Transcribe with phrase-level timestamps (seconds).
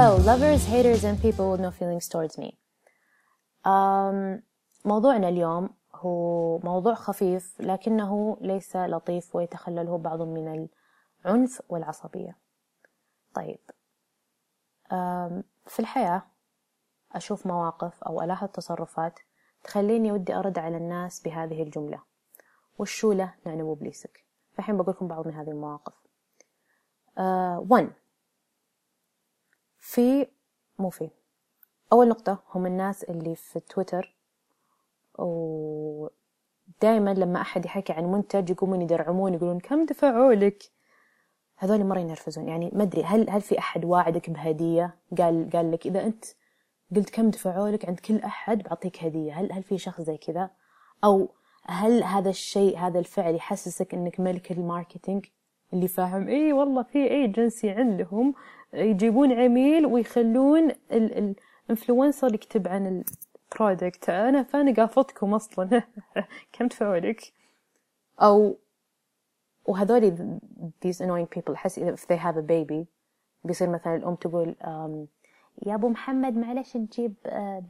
[0.00, 2.56] Hello, lovers, haters, and people with no feelings towards me.
[3.64, 4.42] Um,
[4.84, 10.68] موضوعنا اليوم هو موضوع خفيف لكنه ليس لطيف ويتخلله بعض من
[11.24, 12.36] العنف والعصبية.
[13.34, 13.58] طيب،
[14.90, 16.22] um, في الحياة
[17.12, 19.18] أشوف مواقف أو ألاحظ تصرفات
[19.64, 22.02] تخليني ودي أرد على الناس بهذه الجملة
[22.78, 25.94] والشولة نعنب بليسك فالحين بقول لكم بعض من هذه المواقف.
[27.16, 27.99] uh, one
[29.80, 30.26] في
[30.78, 31.10] مو في.
[31.92, 34.16] أول نقطة هم الناس اللي في تويتر
[35.18, 36.10] ودائما
[37.14, 40.62] لما أحد يحكي عن منتج يقومون يدرعمون يقولون كم دفعوا لك؟
[41.56, 42.48] هذول مرة ينرفزون.
[42.48, 46.24] يعني ما أدري هل هل في أحد واعدك بهدية؟ قال قال لك إذا أنت
[46.96, 49.40] قلت كم دفعوا لك؟ عند كل أحد بعطيك هدية.
[49.40, 50.50] هل هل في شخص زي كذا؟
[51.04, 55.26] أو هل هذا الشيء هذا الفعل يحسسك إنك ملك الماركتينج؟
[55.72, 56.28] اللي فاهم.
[56.28, 58.34] إي والله في ايجنسي عندهم
[58.74, 63.04] يجيبون عميل ويخلون ال influencer يكتب عن
[63.52, 65.82] ال product أنا فأنا قافطكم أصلا.
[66.52, 67.32] كم تدفعوا لك؟
[68.22, 68.58] أو
[69.64, 70.38] وهذول
[70.84, 71.50] these annoying people.
[71.52, 72.86] أحس إذا if they have a baby
[73.44, 75.06] بيصير مثلا الأم تقول um,
[75.66, 77.14] يا أبو محمد معلش تجيب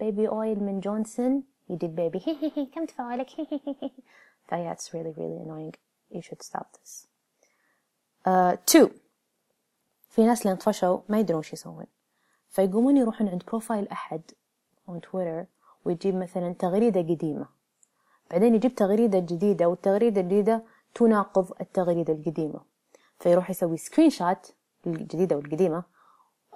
[0.00, 2.20] baby oil من جونسون؟ يجيب baby
[2.74, 3.30] كم تدفعوا لك؟
[4.48, 5.74] ف yeah it's really really annoying.
[6.10, 7.09] You should stop this.
[8.28, 8.88] Uh, two.
[10.08, 11.86] في ناس اللي انطفشوا ما يدرون وش يسوون.
[12.48, 14.22] فيقومون يروحون عند profile أحد
[14.88, 15.46] on Twitter
[15.84, 17.46] ويجيب مثلا تغريدة قديمة.
[18.30, 20.62] بعدين يجيب تغريدة جديدة والتغريدة الجديدة
[20.94, 22.60] تناقض التغريدة القديمة.
[23.18, 24.54] فيروح يسوي screenshot
[24.86, 25.82] الجديدة والقديمة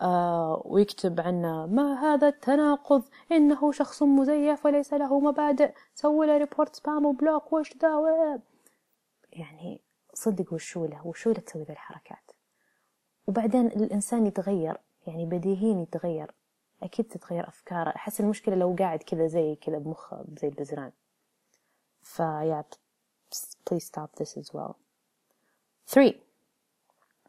[0.03, 5.73] آه ويكتب عنه ما هذا التناقض إنه شخص مزيف وليس له مبادئ.
[5.95, 8.41] سووا له report spam و block وش ذا
[9.33, 9.84] يعني
[10.15, 12.31] صدق وشوله وشوله تسوي ذي الحركات.
[13.27, 16.31] وبعدين الإنسان يتغير يعني بديهيا يتغير
[16.83, 17.91] أكيد تتغير أفكاره.
[17.91, 20.93] أحس المشكلة لو قاعد كذا زي كذا بمخه زي البزران.
[22.03, 22.65] فيا
[23.71, 24.75] please stop this as well.
[25.87, 26.15] Three.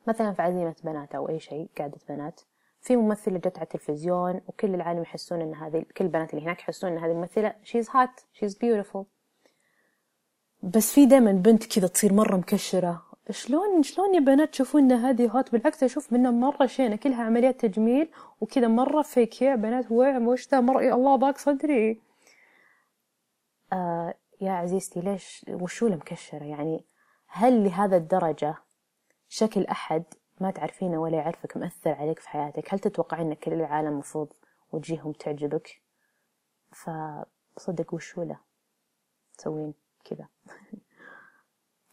[0.08, 2.42] مثلا في عزيمة بنات أو أي شيء قعدة بنات
[2.82, 6.92] في ممثلة جت على التلفزيون وكل العالم يحسون إن هذه كل البنات اللي هناك يحسون
[6.92, 9.04] إن هذه الممثلة she's hot she's beautiful.
[10.64, 13.06] بس في دائما بنت كذا تصير مرة مكشرة.
[13.30, 16.96] شلون شلون يا بنات تشوفون إن هذه هوت بالعكس أشوف منها مرة شينة.
[16.96, 18.10] كلها عمليات تجميل
[18.42, 19.92] وكذا مرة فيك يا بنات.
[19.92, 22.02] وش ذا مرة؟ يا الله ضاق صدري.
[23.74, 26.86] آه يا عزيزتي ليش وشو مكشره يعني
[27.28, 28.56] هل لهذا الدرجة
[29.30, 30.04] شكل أحد
[30.42, 34.34] ما تعرفينه ولا يعرفك مأثر عليك في حياتك؟ هل تتوقعين ان كل العالم مفروض
[34.72, 35.82] وجيههم تعجبك؟
[36.72, 38.40] فصدق وشو له؟
[39.38, 39.74] تسوين
[40.06, 40.28] كذا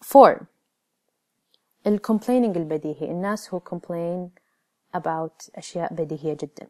[0.04, 0.42] four.
[1.86, 3.10] ال complaining البديهي.
[3.10, 4.40] الناس who complain
[4.96, 6.66] about أشياء بديهية جدا.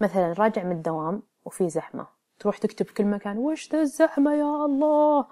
[0.00, 2.06] مثلا راجع من الدوام وفي زحمة.
[2.38, 3.38] تروح تكتب كل مكان.
[3.38, 5.26] وش ذا الزحمة يا الله؟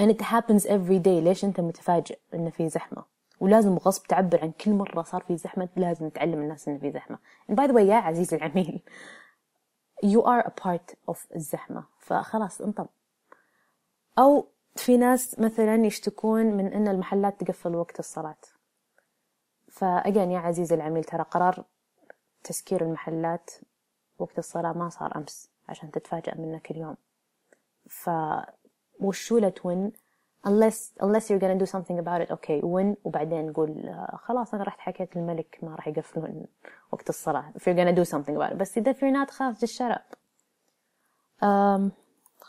[0.00, 1.22] And it happens every day.
[1.22, 3.04] ليش أنت متفاجئ إنه في زحمة؟
[3.40, 7.18] ولازم غصب تعبر عن كل مرة صار في زحمة لازم تعلم الناس إنه في زحمة.
[7.50, 8.82] And by the way يا عزيزي العميل
[10.04, 11.84] you are a part of الزحمة.
[11.98, 12.86] فخلاص انطب
[14.18, 18.36] أو في ناس مثلا يشتكون من إن المحلات تقفل وقت الصلاة.
[19.68, 21.64] فأجان يا عزيزي العميل ترى قرار
[22.44, 23.50] تسكير المحلات
[24.18, 26.96] وقت الصلاة ما صار أمس عشان تتفاجأ منك اليوم
[27.88, 28.10] ف
[29.00, 29.92] وشولة whine
[30.46, 34.80] unless unless you're gonna do something about it okay whine وبعدين نقول خلاص أنا رحت
[34.80, 36.46] حكيت الملك ما راح يقفلون
[36.92, 38.56] وقت الصلاة if you're gonna do something about it.
[38.56, 40.16] بس إذا if you're not خلاص just shut up
[41.42, 41.90] um,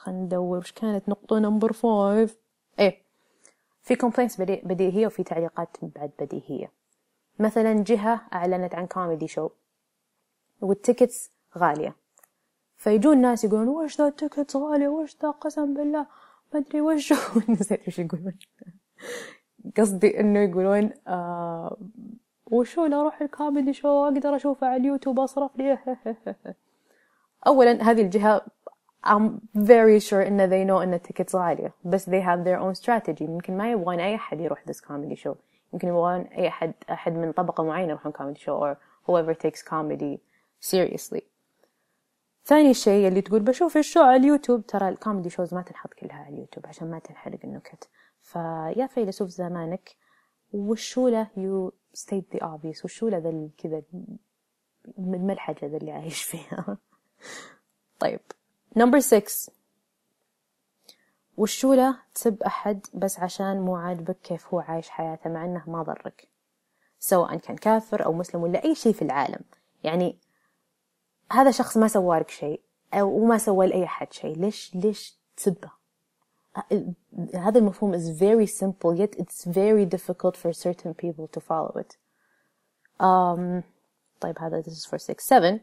[0.05, 0.57] خلينا ندور.
[0.57, 2.37] وش كانت نقطة number five
[2.79, 3.01] إيه.
[3.83, 6.71] في complaints بديهية وفي تعليقات بعد بديهية
[7.39, 9.49] مثلا جهة أعلنت عن comedy show
[10.61, 11.95] وال tickets غالية.
[12.77, 16.05] فيجون ناس يقولون وش ذا ال tickets غالية؟ وش ذا قسم بالله؟
[16.53, 17.13] ما أدري وش.
[17.49, 18.33] نسيت وش يقولون.
[19.77, 21.77] قصدي إنه يقولون آه
[22.45, 25.77] وشو لا أروح ال comedy show أقدر أشوفه على اليوتيوب أصرف لي.
[27.47, 28.45] أولا هذه الجهة
[29.05, 31.73] I'm very sure إن they know إن ال tickets غالية.
[31.83, 33.21] بس they have their own strategy.
[33.21, 35.35] يمكن ما يبغون أي أحد يروح this comedy show.
[35.73, 40.19] يمكن يبغون أي أحد أحد من طبقة معينة يروحون comedy show or whoever takes comedy
[40.59, 41.21] seriously.
[42.45, 45.93] ثاني شيء اللي تقول بشوف ال show على اليوتيوب ترى ال comedy shows ما تنحط
[45.93, 47.89] كلها على اليوتيوب عشان ما تنحرق النكت.
[48.21, 49.95] فيا فيلسوف زمانك
[50.53, 53.81] وشو له you state the obvious له ذا كذا
[54.99, 56.77] الملحجة ذا اللي عايش فيها؟
[57.99, 58.19] طيب.
[58.75, 59.51] number 6
[61.37, 66.27] والشولة تسب أحد بس عشان مو عاجبك كيف هو عايش حياته مع أنه ما ضرك؟
[66.99, 69.41] سواء كان كافر أو مسلم ولا أي شيء في العالم.
[69.83, 70.17] يعني
[71.31, 72.61] هذا شخص ما سوى لك شيء
[72.93, 74.37] أو وما سوى لأي أحد شيء.
[74.37, 75.71] ليش ليش تسبه؟
[77.35, 81.97] هذا المفهوم is very simple yet it's very difficult for certain people to follow it.
[82.99, 83.63] Um,
[84.21, 85.25] طيب هذا this is for six.
[85.25, 85.59] Seven.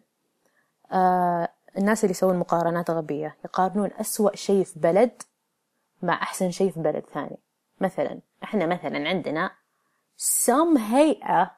[0.91, 1.47] Uh,
[1.79, 5.23] الناس اللي يسوون مقارنات غبية يقارنون أسوأ شيء في بلد
[6.03, 7.39] مع أحسن شيء في بلد ثاني.
[7.81, 9.51] مثلا إحنا مثلا عندنا
[10.19, 11.51] some هيئة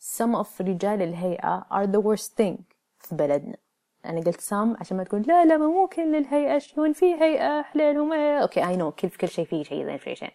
[0.00, 2.62] some of رجال الهيئة are the worst thing
[2.98, 3.56] في بلدنا.
[4.04, 8.12] أنا قلت some عشان ما تقول لا لا مو كل الهيئة شلون في هيئة حليلهم
[8.12, 10.32] أوكي I know كل كل شيء فيه شيء زين في شيء.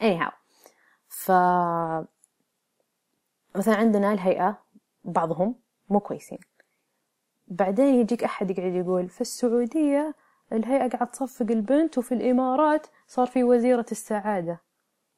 [0.00, 0.32] Anyhow.
[1.08, 1.30] ف
[3.56, 4.62] مثلا عندنا الهيئة
[5.04, 5.54] بعضهم
[5.88, 6.38] مو كويسين.
[7.48, 10.14] بعدين يجيك أحد يقعد يقول في السعودية
[10.52, 14.60] الهيئة قاعد تصفق البنت وفي الإمارات صار في وزيرة السعادة.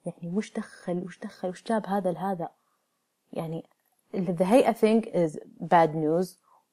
[0.06, 2.48] يعني وش دخل؟ وش دخل؟ وش جاب هذا لهذا؟
[3.32, 3.64] يعني
[4.14, 6.28] the هيئة think is bad news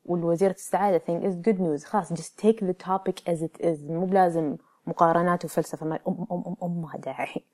[0.05, 1.85] والوزيرة السعادة think is good news.
[1.85, 3.81] خلاص just take the topic as it is.
[3.89, 4.57] مو بلازم
[4.87, 5.85] مقارنات وفلسفة.
[5.85, 7.45] ما أم أم أم أم ما داعي.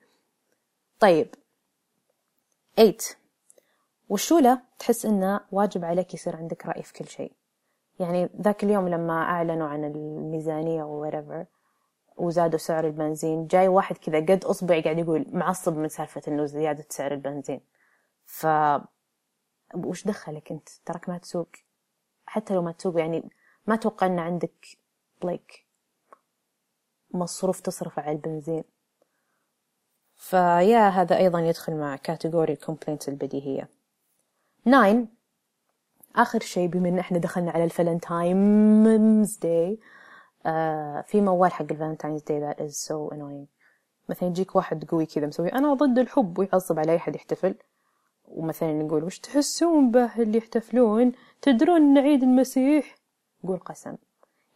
[0.99, 1.35] طيب.
[2.77, 2.97] 8
[4.09, 7.31] والشولة تحس إنه واجب عليك يصير عندك رأي في كل شيء.
[8.01, 11.45] يعني ذاك اليوم لما أعلنوا عن الميزانية و whatever
[12.17, 16.85] وزادوا سعر البنزين جاي واحد كذا قد أصبع قاعد يقول معصب من سالفة إنه زيادة
[16.89, 17.61] سعر البنزين.
[18.25, 18.47] ف
[19.75, 21.49] وش دخلك أنت؟ تراك ما تسوق.
[22.25, 23.29] حتى لو ما تسوق يعني
[23.67, 24.67] ما أتوقع إن عندك
[25.25, 25.61] like
[27.13, 28.63] مصروف تصرف على البنزين.
[30.15, 33.69] فيا هذا أيضا يدخل مع category ال complaints البديهية.
[34.65, 35.20] nine
[36.15, 39.79] آخر شيء بما إن إحنا دخلنا على ال Valentine's Day
[40.45, 43.47] آه في موال حق ال Valentine's Day that is so annoying.
[44.09, 47.55] مثلا يجيك واحد قوي كذا مسوي أنا ضد الحب ويعصب على أي أحد يحتفل.
[48.27, 51.11] ومثلا نقول وش تحسون به اللي يحتفلون؟
[51.41, 52.95] تدرون إن عيد المسيح؟
[53.47, 53.95] قول قسم.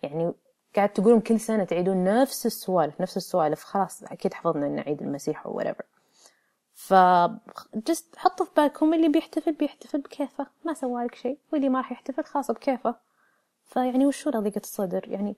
[0.04, 0.34] يعني
[0.75, 5.46] قاعد تقولون كل سنة تعيدون نفس السوالف نفس السوالف خلاص أكيد حفظنا إن عيد المسيح
[5.46, 5.94] أو whatever.
[6.75, 6.94] ف
[7.75, 10.48] جست حطوا في بالكم اللي بيحتفل بيحتفل بكيفه.
[10.66, 12.95] ما سوى لك شيء واللي ما راح يحتفل خلاص بكيفه.
[13.66, 15.38] فيعني وشو ضيقة الصدر؟ يعني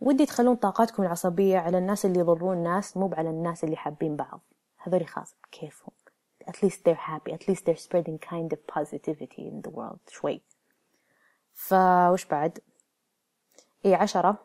[0.00, 4.40] ودي تخلون طاقاتكم العصبية على الناس اللي يضرون الناس مو على الناس اللي حابين بعض.
[4.78, 5.92] هذول خلاص بكيفهم.
[6.48, 7.32] At least they're happy.
[7.32, 9.98] At least they're spreading kind of positivity in the world.
[10.08, 10.42] شوي.
[11.54, 12.58] فوش بعد؟
[13.84, 14.38] اي عشرة.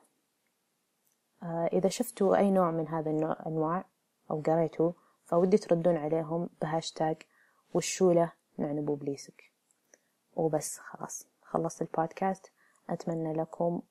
[1.43, 3.85] آه إذا شفتوا أي نوع من هذا النوع أنواع
[4.31, 4.91] أو قريتوا
[5.25, 7.17] فودي تردون عليهم بهاشتاج
[7.73, 9.51] والشولة نعنبو بليسك
[10.35, 12.51] وبس خلاص خلصت البودكاست.
[12.89, 13.81] أتمنى لكم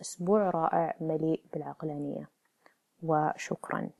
[0.00, 2.28] أسبوع رائع مليء بالعقلانية.
[3.02, 3.90] وشكرا.